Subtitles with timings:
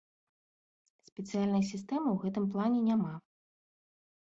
[1.07, 3.13] Спецыяльнай сістэмы ў гэтым плане няма.